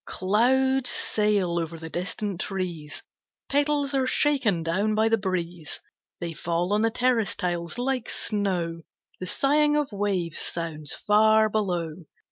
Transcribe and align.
Clouds 0.07 0.89
sail 0.89 1.59
over 1.59 1.77
the 1.77 1.87
distant 1.91 2.41
trees, 2.41 3.03
Petals 3.49 3.93
are 3.93 4.07
shaken 4.07 4.63
down 4.63 4.95
by 4.95 5.09
the 5.09 5.17
breeze, 5.19 5.79
They 6.19 6.33
fall 6.33 6.73
on 6.73 6.81
the 6.81 6.89
terrace 6.89 7.35
tiles 7.35 7.77
like 7.77 8.09
snow; 8.09 8.81
The 9.19 9.27
sighing 9.27 9.75
of 9.75 9.91
waves 9.91 10.39
sounds, 10.39 10.95
far 10.95 11.49
below. 11.49 12.05